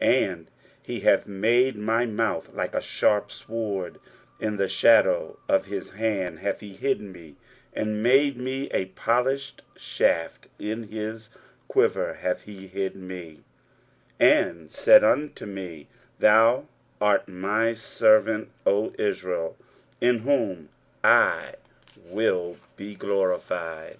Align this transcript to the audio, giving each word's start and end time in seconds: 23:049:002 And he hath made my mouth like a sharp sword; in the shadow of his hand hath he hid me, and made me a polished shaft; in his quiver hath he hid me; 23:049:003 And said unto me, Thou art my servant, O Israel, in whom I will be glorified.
23:049:002 0.00 0.28
And 0.32 0.50
he 0.82 1.00
hath 1.00 1.26
made 1.28 1.76
my 1.76 2.04
mouth 2.04 2.52
like 2.52 2.74
a 2.74 2.82
sharp 2.82 3.30
sword; 3.30 4.00
in 4.40 4.56
the 4.56 4.66
shadow 4.68 5.38
of 5.48 5.66
his 5.66 5.90
hand 5.90 6.40
hath 6.40 6.58
he 6.58 6.70
hid 6.74 7.00
me, 7.00 7.36
and 7.72 8.02
made 8.02 8.36
me 8.36 8.68
a 8.72 8.86
polished 8.86 9.62
shaft; 9.76 10.48
in 10.58 10.88
his 10.88 11.30
quiver 11.68 12.14
hath 12.14 12.42
he 12.42 12.66
hid 12.66 12.96
me; 12.96 13.44
23:049:003 14.18 14.32
And 14.48 14.68
said 14.68 15.04
unto 15.04 15.46
me, 15.46 15.86
Thou 16.18 16.66
art 17.00 17.28
my 17.28 17.72
servant, 17.72 18.48
O 18.66 18.92
Israel, 18.98 19.56
in 20.00 20.18
whom 20.18 20.70
I 21.04 21.54
will 22.10 22.56
be 22.76 22.96
glorified. 22.96 23.98